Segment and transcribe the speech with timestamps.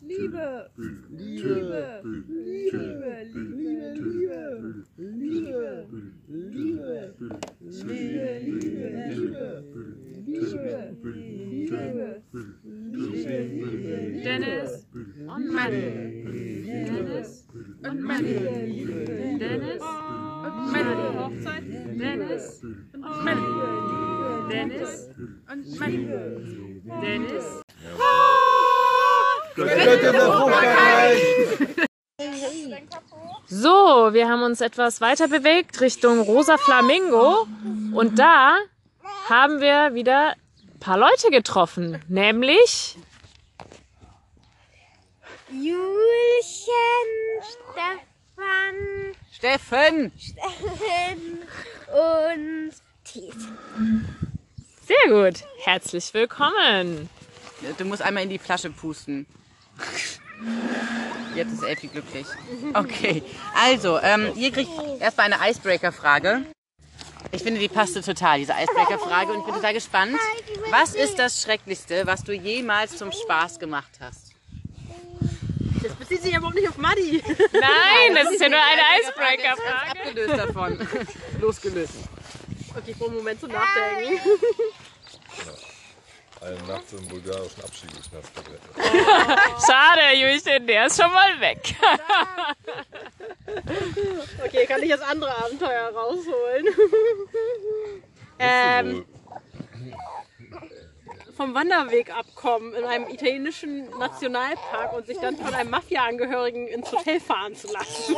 [0.00, 0.70] Liebe.
[1.08, 2.02] Liebe.
[2.36, 2.84] Liebe.
[4.06, 4.76] Liebe.
[4.98, 5.86] Liebe.
[6.28, 7.14] Liebe.
[14.24, 14.86] Dennis
[15.26, 16.64] und Maddie.
[16.66, 17.48] Dennis
[17.82, 18.38] und Maddie.
[19.38, 19.82] Dennis
[20.44, 21.18] und Maddie.
[21.18, 21.64] Hochzeit.
[21.98, 23.93] Dennis und Maddie.
[24.50, 25.08] Dennis
[25.50, 26.82] und Maddie.
[27.02, 27.44] Dennis.
[33.46, 37.46] So, wir haben uns etwas weiter bewegt Richtung Rosa Flamingo
[37.92, 38.56] und da
[39.28, 42.96] haben wir wieder ein paar Leute getroffen, nämlich
[45.50, 46.72] Julchen,
[47.42, 48.14] Steffen!
[49.44, 51.42] Stefan, Steffen
[51.92, 52.72] und
[53.04, 53.48] Thies.
[54.86, 55.44] Sehr gut.
[55.62, 57.08] Herzlich willkommen.
[57.78, 59.26] Du musst einmal in die Flasche pusten.
[61.34, 62.26] Jetzt ist Elfi glücklich.
[62.74, 63.22] Okay,
[63.54, 66.46] also, ähm, ihr kriegt erstmal eine Icebreaker-Frage.
[67.32, 69.32] Ich finde, die passte total, diese Icebreaker-Frage.
[69.32, 70.16] Und ich bin total gespannt.
[70.70, 74.32] Was ist das Schrecklichste, was du jemals zum Spaß gemacht hast?
[75.82, 77.22] Das bezieht sich aber auch nicht auf Muddy.
[77.52, 79.90] Nein, das ist ja nur eine Icebreaker-Frage.
[79.90, 80.88] abgelöst davon.
[81.40, 81.94] Losgelöst.
[82.76, 84.20] Okay, ich brauche einen Moment zum Nachdenken.
[86.40, 88.60] Eine Nacht im bulgarischen Abschiebungsnest verwendet.
[89.66, 91.74] Schade, Julchen, der ist schon mal weg.
[94.44, 96.66] Okay, kann ich das andere Abenteuer rausholen?
[98.38, 99.06] ähm,
[101.36, 107.20] vom Wanderweg abkommen in einem italienischen Nationalpark und sich dann von einem Mafia-Angehörigen ins Hotel
[107.20, 108.16] fahren zu lassen.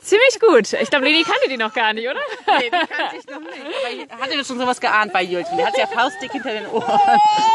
[0.00, 0.72] Ziemlich gut.
[0.74, 2.20] Ich glaube, Leni kannte die noch gar nicht, oder?
[2.58, 3.60] Nee, die kannte ich noch nicht.
[3.62, 5.56] Aber ich hatte das schon sowas geahnt bei Julchen.
[5.56, 7.00] Der hat ja faustdick hinter den Ohren.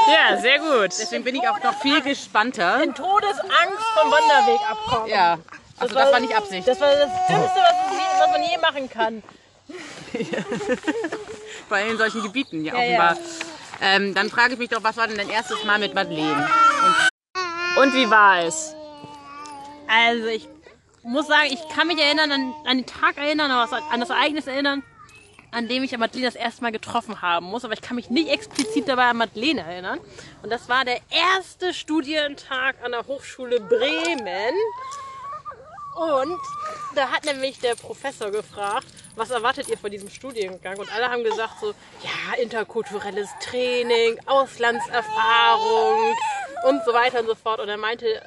[0.07, 0.87] Ja, sehr gut.
[0.87, 2.81] Deswegen bin ich auch noch viel gespannter.
[2.93, 5.09] Todesangst vom Wanderweg abkommen.
[5.09, 5.37] Ja,
[5.77, 6.67] also das war nicht Absicht.
[6.67, 9.23] Das war das Dümmste, was, was man je machen kann.
[11.67, 13.17] Vor allem in solchen Gebieten, ja, offenbar.
[13.81, 16.49] Ähm, dann frage ich mich doch, was war denn dein erstes Mal mit Madeleine?
[17.79, 18.73] Und wie war es?
[19.87, 20.47] Also ich
[21.03, 24.83] muss sagen, ich kann mich erinnern, an, an den Tag erinnern, an das Ereignis erinnern,
[25.51, 27.63] an dem ich Madeleine das erste Mal getroffen haben muss.
[27.63, 29.99] Aber ich kann mich nicht explizit dabei an Madeleine erinnern.
[30.41, 34.55] Und das war der erste Studientag an der Hochschule Bremen.
[35.95, 36.39] Und
[36.95, 40.77] da hat nämlich der Professor gefragt, was erwartet ihr von diesem Studiengang?
[40.77, 41.73] Und alle haben gesagt so,
[42.03, 46.15] ja, interkulturelles Training, Auslandserfahrung
[46.67, 47.59] und so weiter und so fort.
[47.59, 48.21] Und er meinte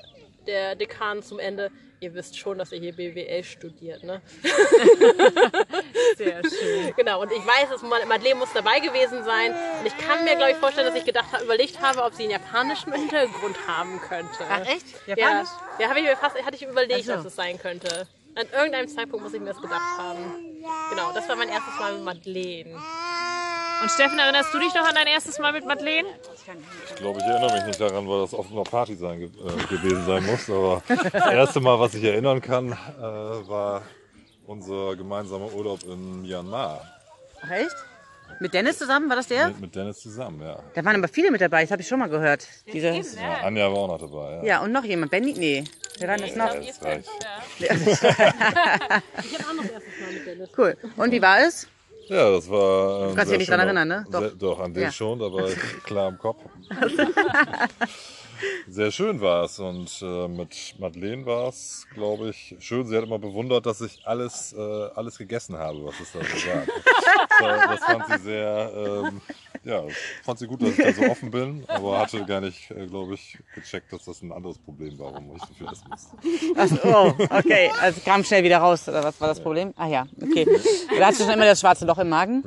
[0.47, 1.71] der Dekan zum Ende,
[2.01, 4.23] ihr wisst schon, dass ihr hier BWL studiert, ne?
[6.17, 6.95] Sehr schön.
[6.97, 9.55] Genau, und ich weiß, dass Madeleine muss dabei gewesen sein.
[9.79, 12.23] Und ich kann mir, glaube ich, vorstellen, dass ich gedacht habe, überlegt habe, ob sie
[12.25, 14.45] einen japanischen Hintergrund haben könnte.
[14.49, 14.87] Ach echt?
[15.07, 15.51] Ja, Japanisch?
[15.79, 17.13] ja habe ich mir fast, hatte ich überlegt, so.
[17.13, 18.09] dass es sein könnte.
[18.41, 20.19] An irgendeinem Zeitpunkt muss ich mir das gedacht haben.
[20.91, 22.75] Genau, das war mein erstes Mal mit Madeleine.
[23.83, 26.09] Und Steffen, erinnerst du dich noch an dein erstes Mal mit Madeleine?
[26.89, 29.67] Ich glaube, ich erinnere mich nicht daran, weil das auf einer Party sein, ge- äh,
[29.75, 30.49] gewesen sein muss.
[30.51, 33.83] Aber das erste Mal, was ich erinnern kann, äh, war
[34.47, 36.81] unser gemeinsamer Urlaub in Myanmar.
[37.51, 37.75] Echt?
[38.39, 39.49] Mit Dennis zusammen, war das der?
[39.49, 40.59] Mit, mit Dennis zusammen, ja.
[40.75, 42.47] Da waren aber viele mit dabei, das habe ich schon mal gehört.
[42.73, 43.03] Diese, ja.
[43.43, 44.37] Anja war auch noch dabei.
[44.37, 44.45] Ja.
[44.45, 45.11] ja, und noch jemand.
[45.11, 45.35] Benny?
[45.37, 45.65] Nee.
[45.99, 46.55] Wer war das noch?
[46.55, 47.09] Das reicht.
[50.57, 50.77] Cool.
[50.97, 51.67] Und wie war es?
[52.09, 53.03] Ja, das war.
[53.03, 54.05] Ähm, Du kannst dich sehr nicht dran schöner- erinnern, ne?
[54.11, 54.21] Doch.
[54.21, 54.93] Sehr, doch, an den Ja.
[54.93, 55.49] schon, aber
[55.85, 56.43] klar im Kopf.
[58.69, 62.87] Sehr schön war es und äh, mit Madeleine war es, glaube ich, schön.
[62.87, 64.61] Sie hat immer bewundert, dass ich alles, äh,
[64.95, 66.67] alles gegessen habe, was es da so gab.
[67.41, 69.21] das, fand sie sehr, ähm,
[69.65, 69.83] ja,
[70.23, 73.15] fand sie gut, dass ich da so offen bin, aber hatte gar nicht, äh, glaube
[73.15, 76.17] ich, gecheckt, dass das ein anderes Problem war, warum ich so viel essen musste.
[76.85, 77.71] Ach, oh, okay.
[77.81, 79.75] Also kam schnell wieder raus, oder was war das Problem?
[79.77, 80.47] Ah ja, okay.
[80.99, 82.45] Da hast du schon immer das schwarze Loch im Magen.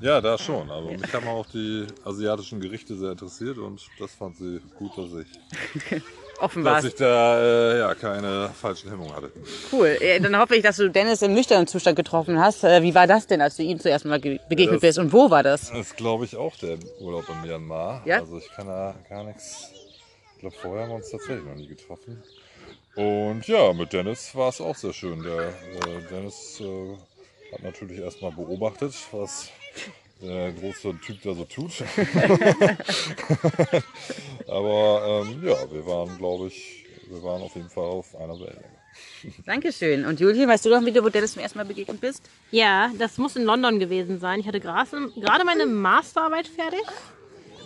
[0.00, 4.36] Ja, da schon, aber mich haben auch die asiatischen Gerichte sehr interessiert und das fand
[4.36, 6.02] sie gut, dass ich
[6.40, 6.76] Offenbar.
[6.76, 9.32] dass ich da äh, ja, keine falschen Hemmungen hatte.
[9.72, 9.96] Cool.
[10.00, 12.62] Äh, Dann hoffe ich, dass du Dennis im nüchternen Zustand getroffen hast.
[12.62, 14.98] Äh, Wie war das denn, als du ihm zuerst mal ge- begegnet Das- bist?
[15.00, 15.70] Und wo war das?
[15.70, 18.02] Das ist, glaube ich, auch der Urlaub in Myanmar.
[18.04, 18.20] Ja?
[18.20, 19.72] Also ich kann da gar nichts.
[20.34, 22.22] Ich glaube, vorher haben wir uns tatsächlich noch nie getroffen.
[22.94, 25.24] Und ja, mit Dennis war es auch sehr schön.
[25.24, 26.94] Der äh, Dennis äh,
[27.52, 29.50] hat natürlich erstmal beobachtet, was
[30.20, 31.70] der große Typ da so tut.
[34.48, 38.78] Aber ähm, ja, wir waren, glaube ich, wir waren auf jeden Fall auf einer Wellenlänge.
[39.46, 40.04] Dankeschön.
[40.04, 42.28] Und Julien, weißt du noch, wie du wo Dennis zum ersten Mal begegnet bist?
[42.50, 44.40] Ja, das muss in London gewesen sein.
[44.40, 46.82] Ich hatte gerade meine Masterarbeit fertig.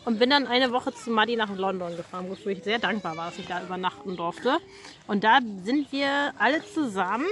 [0.04, 3.30] und bin dann eine Woche zu Muddy nach London gefahren, wofür ich sehr dankbar war,
[3.30, 4.58] dass ich da übernachten durfte.
[5.06, 7.26] Und da sind wir alle zusammen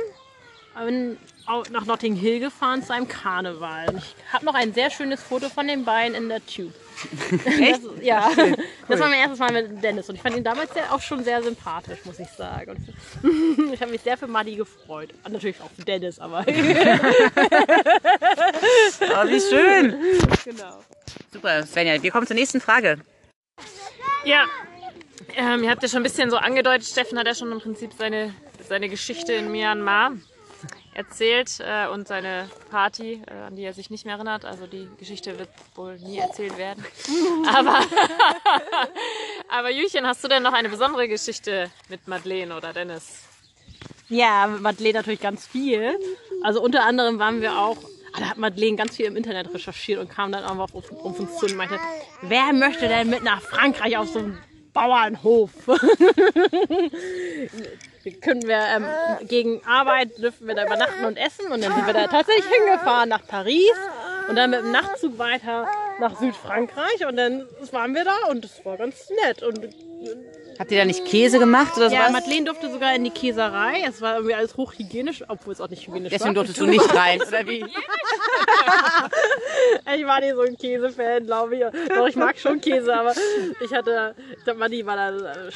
[1.70, 3.88] nach Notting Hill gefahren zu einem Karneval.
[3.88, 6.72] Und ich habe noch ein sehr schönes Foto von den beiden in der Tube.
[7.44, 7.84] Echt?
[7.84, 8.30] Das, ja,
[8.88, 11.42] das war mein erstes Mal mit Dennis und ich fand ihn damals auch schon sehr
[11.42, 12.76] sympathisch, muss ich sagen.
[13.22, 15.10] Und ich habe mich sehr für Muddy gefreut.
[15.24, 16.52] Und natürlich auch für Dennis, aber Oh,
[19.26, 19.96] wie schön.
[20.44, 20.80] genau.
[21.32, 22.02] Super, Svenja.
[22.02, 22.98] Wir kommen zur nächsten Frage.
[24.24, 24.44] Ja,
[25.36, 27.92] ähm, ihr habt ja schon ein bisschen so angedeutet, Steffen hat ja schon im Prinzip
[27.96, 28.34] seine,
[28.68, 30.12] seine Geschichte in Myanmar
[30.94, 34.44] erzählt äh, und seine Party, äh, an die er sich nicht mehr erinnert.
[34.44, 36.84] Also die Geschichte wird wohl nie erzählt werden.
[37.54, 37.80] Aber,
[39.48, 43.24] aber Jüchen, hast du denn noch eine besondere Geschichte mit Madeleine oder Dennis?
[44.08, 45.98] Ja, mit Madeleine natürlich ganz viel.
[46.42, 47.76] Also unter anderem waren wir auch,
[48.12, 50.92] ah, da hat Madeleine ganz viel im Internet recherchiert und kam dann auch auf, auf,
[50.92, 51.78] auf uns zu und meinte,
[52.22, 54.38] wer möchte denn mit nach Frankreich auf so einen
[54.72, 55.50] Bauernhof?
[58.20, 58.86] können wir ähm,
[59.26, 63.08] gegen Arbeit dürfen wir da übernachten und essen und dann sind wir da tatsächlich hingefahren
[63.08, 63.76] nach Paris
[64.28, 65.66] und dann mit dem Nachtzug weiter
[65.98, 69.68] nach Südfrankreich und dann waren wir da und es war ganz nett und
[70.58, 72.12] Habt ihr da nicht Käse gemacht oder ja, sowas?
[72.12, 73.82] Madeleine durfte sogar in die Käserei.
[73.88, 76.44] Es war irgendwie alles hochhygienisch, obwohl es auch nicht hygienisch Deswegen war.
[76.44, 77.64] durftest du nicht rein, oder wie?
[79.96, 81.62] Ich war nicht so ein Käsefan, glaube ich.
[81.94, 83.12] Doch, ich mag schon Käse, aber
[83.60, 85.10] ich hatte, ich glaube, Madi war da
[85.48, 85.50] äh,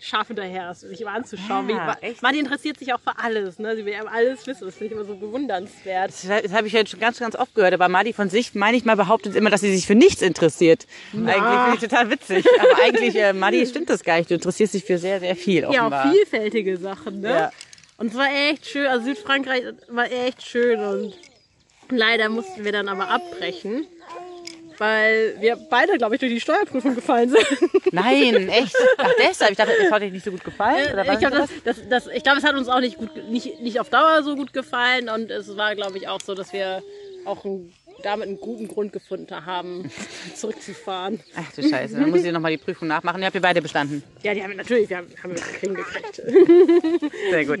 [0.00, 1.68] scharf hinterher, sich immer anzuschauen.
[1.68, 1.96] Ja?
[2.22, 3.76] Madi interessiert sich auch für alles, ne?
[3.76, 4.64] Sie will ja alles wissen.
[4.66, 6.12] Das finde ich immer so bewundernswert.
[6.12, 7.74] Das habe ich jetzt schon ganz, ganz oft gehört.
[7.74, 10.86] Aber Madi von sich, meine ich mal, behauptet immer, dass sie sich für nichts interessiert.
[11.12, 12.46] Eigentlich finde ich total witzig.
[12.60, 14.30] Aber eigentlich, äh, Madi, stimmt das gar nicht.
[14.30, 16.06] Du interessierst dich für sehr, sehr viel, Ja, offenbar.
[16.06, 17.28] auch vielfältige Sachen, ne?
[17.30, 17.50] Ja.
[17.96, 21.14] Und es war echt schön, also Südfrankreich war echt schön und
[21.90, 23.86] leider mussten wir dann aber abbrechen,
[24.78, 27.46] weil wir beide, glaube ich, durch die Steuerprüfung gefallen sind.
[27.92, 28.74] Nein, echt?
[28.98, 29.52] Ach, deshalb.
[29.52, 30.92] Ich dachte, es hat dir nicht so gut gefallen.
[30.92, 31.14] Oder was?
[31.14, 33.80] ich glaube, das, das, das, ich glaube, es hat uns auch nicht, gut, nicht, nicht
[33.80, 36.82] auf Dauer so gut gefallen und es war, glaube ich, auch so, dass wir
[37.24, 37.72] auch einen,
[38.02, 39.90] damit einen guten Grund gefunden haben,
[40.34, 41.20] zurückzufahren.
[41.36, 43.20] Ach du Scheiße, dann muss ich nochmal die Prüfung nachmachen.
[43.20, 44.02] Ihr habt ihr beide bestanden.
[44.22, 46.22] Ja, die haben wir natürlich, wir haben, haben wir kriegen gekriegt.
[47.30, 47.60] Sehr gut.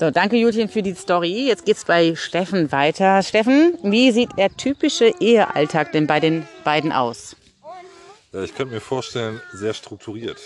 [0.00, 1.46] So, danke Julchen für die Story.
[1.46, 3.22] Jetzt geht's bei Steffen weiter.
[3.22, 7.36] Steffen, wie sieht der typische Ehealltag denn bei den beiden aus?
[8.32, 10.38] Ja, ich könnte mir vorstellen, sehr strukturiert.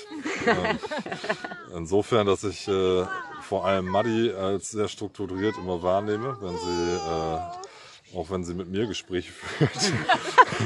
[0.44, 0.76] ähm,
[1.76, 3.04] insofern, dass ich äh,
[3.42, 8.68] vor allem Maddi als sehr strukturiert immer wahrnehme, wenn sie, äh, auch wenn sie mit
[8.68, 9.70] mir Gespräche führt,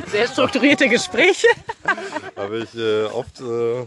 [0.06, 1.48] Sehr strukturierte Gespräche.
[2.36, 3.86] habe ich äh, oft, äh,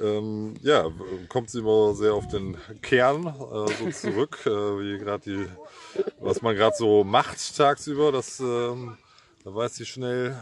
[0.00, 0.90] ähm, ja,
[1.28, 6.42] kommt sie immer sehr auf den Kern äh, so zurück, äh, wie gerade die, was
[6.42, 8.96] man gerade so macht tagsüber, das ähm,
[9.48, 10.36] da weiß sie schnell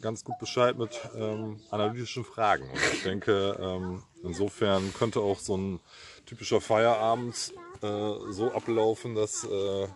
[0.00, 2.70] ganz gut Bescheid mit ähm, analytischen Fragen.
[2.70, 5.80] Und ich denke, ähm, insofern könnte auch so ein
[6.26, 9.88] typischer Feierabend äh, so ablaufen, dass, äh,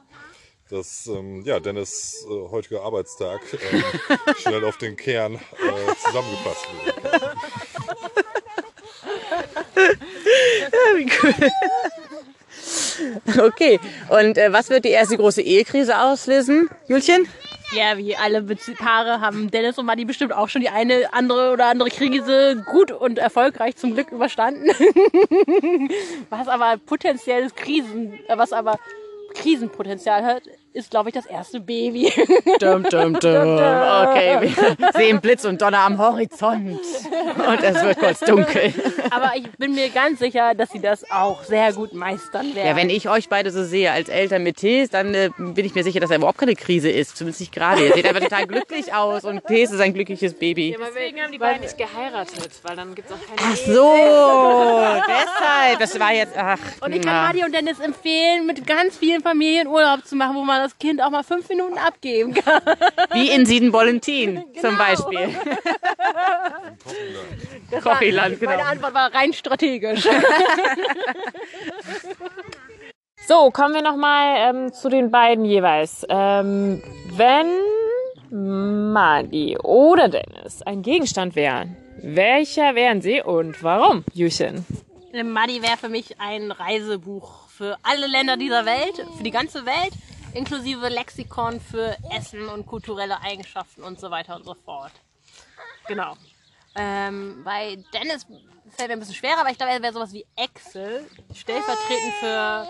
[0.68, 3.40] dass ähm, ja, Dennis äh, heutiger Arbeitstag
[3.70, 3.84] ähm,
[4.38, 7.36] schnell auf den Kern äh, zusammengefasst wird.
[10.96, 11.34] Wie cool.
[13.38, 17.26] Okay, und äh, was wird die erste große Ehekrise auslösen, Julchen?
[17.72, 21.52] Ja, wie alle Bezie- Paare haben Dennis und Madi bestimmt auch schon die eine andere
[21.52, 24.68] oder andere Krise gut und erfolgreich zum Glück überstanden.
[26.30, 28.78] was aber potenzielles Krisen, äh, was aber
[29.34, 32.12] Krisenpotenzial hat, ist, glaube ich, das erste Baby.
[32.60, 33.54] Dum, dum, dum.
[33.54, 36.78] Okay, wir sehen Blitz und Donner am Horizont.
[36.80, 38.72] Und es wird kurz dunkel.
[39.10, 42.68] aber ich bin mir ganz sicher, dass sie das auch sehr gut meistern werden.
[42.68, 45.74] Ja, wenn ich euch beide so sehe als Eltern mit Tees, dann äh, bin ich
[45.74, 47.16] mir sicher, dass er überhaupt keine Krise ist.
[47.16, 47.86] Zumindest nicht gerade.
[47.86, 50.76] Ihr seht einfach total glücklich aus und Tees ist ein glückliches Baby.
[50.78, 55.78] Deswegen haben die beiden nicht geheiratet, weil dann gibt es auch keine Ach so, deshalb.
[55.78, 56.58] Das war jetzt, ach.
[56.80, 60.44] und ich kann Madi und Dennis empfehlen, mit ganz vielen Familien Urlaub zu machen, wo
[60.44, 62.62] man das Kind auch mal fünf Minuten abgeben kann.
[63.12, 65.28] Wie in Siedenbollentin zum Beispiel.
[67.82, 68.52] Kochiland, genau.
[68.52, 70.06] Meine Antwort war rein strategisch.
[73.26, 76.06] So, kommen wir nochmal ähm, zu den beiden jeweils.
[76.08, 84.64] Ähm, wenn Madi oder Dennis ein Gegenstand wären, welcher wären sie und warum, Jüchen?
[85.12, 89.92] Muddy wäre für mich ein Reisebuch für alle Länder dieser Welt, für die ganze Welt,
[90.34, 94.92] inklusive Lexikon für Essen und kulturelle Eigenschaften und so weiter und so fort.
[95.86, 96.16] Genau.
[96.76, 98.26] Ähm, bei Dennis
[98.76, 102.68] fällt mir ein bisschen schwerer, aber ich glaube, er wäre sowas wie Excel, stellvertretend für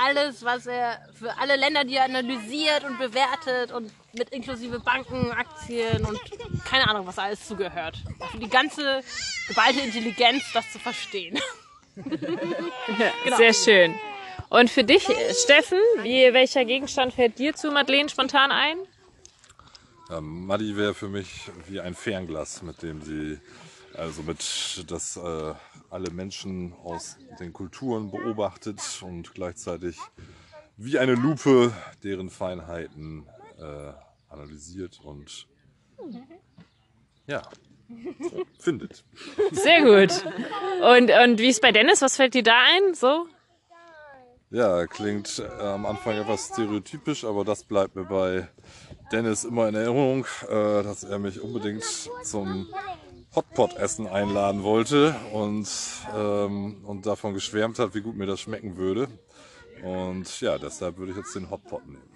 [0.00, 5.32] alles, was er für alle Länder, die er analysiert und bewertet und mit inklusive Banken,
[5.32, 6.20] Aktien und
[6.64, 7.98] keine Ahnung, was alles zugehört.
[8.30, 9.02] Für die ganze
[9.48, 11.38] geballte Intelligenz, das zu verstehen.
[13.36, 13.98] Sehr schön.
[14.50, 15.06] Und für dich,
[15.42, 18.78] Steffen, wie, welcher Gegenstand fällt dir zu Madeleine spontan ein?
[20.08, 23.38] Ja, Maddi wäre für mich wie ein Fernglas, mit dem sie,
[23.94, 25.54] also mit, das äh,
[25.90, 29.98] alle Menschen aus den Kulturen beobachtet und gleichzeitig
[30.78, 33.26] wie eine Lupe deren Feinheiten
[33.58, 33.92] äh,
[34.30, 35.46] analysiert und
[37.26, 37.42] ja,
[38.58, 39.04] findet.
[39.52, 40.24] Sehr gut.
[40.80, 42.00] Und, und wie ist bei Dennis?
[42.00, 42.94] Was fällt dir da ein?
[42.94, 43.26] So?
[44.50, 48.48] Ja, klingt äh, am Anfang etwas stereotypisch, aber das bleibt mir bei
[49.12, 51.84] Dennis immer in Erinnerung, äh, dass er mich unbedingt
[52.22, 52.66] zum
[53.34, 55.68] Hotpot-Essen einladen wollte und,
[56.16, 59.08] ähm, und davon geschwärmt hat, wie gut mir das schmecken würde.
[59.82, 62.10] Und ja, deshalb würde ich jetzt den Hotpot nehmen.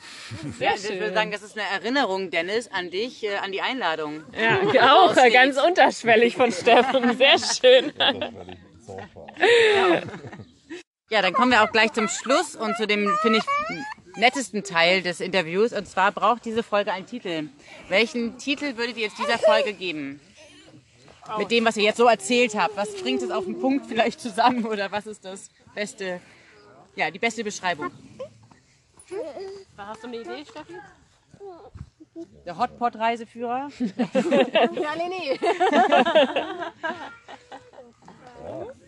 [0.58, 4.22] Ja, ich würde sagen, das ist eine Erinnerung, Dennis, an dich, äh, an die Einladung.
[4.72, 7.14] Ja, auch ganz unterschwellig von Steffen.
[7.16, 7.92] Sehr schön.
[7.98, 10.00] Ja,
[11.20, 13.44] dann kommen wir auch gleich zum Schluss und zu dem, finde ich,
[14.16, 15.72] nettesten Teil des Interviews.
[15.72, 17.50] Und zwar braucht diese Folge einen Titel.
[17.88, 20.20] Welchen Titel würdet ihr jetzt dieser Folge geben?
[21.38, 22.76] Mit dem, was ihr jetzt so erzählt habt.
[22.76, 26.20] Was bringt es auf den Punkt vielleicht zusammen oder was ist das beste,
[26.96, 27.90] ja, die beste Beschreibung?
[29.76, 30.74] Hast du eine Idee, Steffi?
[32.46, 33.70] Der Hotpot-Reiseführer?
[33.78, 35.38] Ja, nee, nee.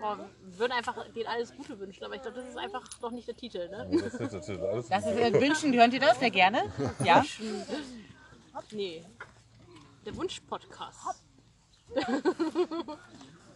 [0.00, 3.10] Boah, wir würden einfach denen alles Gute wünschen, aber ich glaube, das ist einfach noch
[3.10, 3.88] nicht der Titel, ne?
[3.90, 6.62] Das ist natürlich alles Das ist äh, Wünschen, hört ihr das sehr gerne?
[7.04, 7.24] Ja?
[8.72, 9.04] Nee.
[10.04, 11.22] Der Wunsch-Podcast.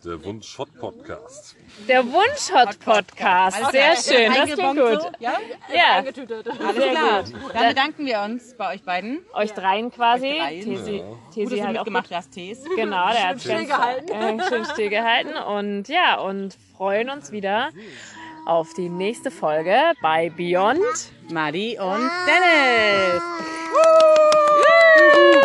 [0.04, 1.56] der Wunsch-Hot-Podcast.
[1.88, 3.70] Der Wunsch-Hot-Podcast.
[3.70, 4.32] Sehr schön.
[4.34, 5.02] Das klingt gut.
[5.02, 5.10] So?
[5.20, 5.34] Ja?
[5.72, 5.96] Ja.
[5.98, 7.24] Alles klar.
[7.52, 9.20] Dann bedanken wir uns bei euch beiden.
[9.32, 10.40] euch dreien quasi.
[10.40, 10.64] Euch.
[10.64, 12.64] Tesi, Gut, Tesi dass du halt auch mitgemacht hast, Tees.
[12.76, 14.40] Genau, der hat still ganz, gehalten.
[14.40, 15.34] Äh, schön stillgehalten.
[15.34, 17.70] Und ja, und freuen uns wieder
[18.46, 20.80] auf die nächste Folge bei Beyond.
[21.30, 23.22] Madi und Dennis.
[24.94, 25.42] Tüdel,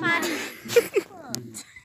[0.00, 0.28] 发你